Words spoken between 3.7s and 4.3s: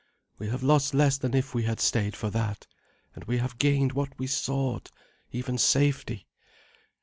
what we